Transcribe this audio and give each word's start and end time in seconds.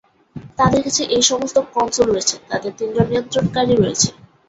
তাদের 0.57 0.81
কাছে 0.83 1.03
এই 1.15 1.23
সমস্ত 1.29 1.57
কনসোল 1.73 2.07
রয়েছে, 2.07 2.35
তাদের 2.49 2.71
তিনজন 2.77 3.05
নিয়ন্ত্রণকারী 3.09 3.73
রয়েছে। 3.75 4.09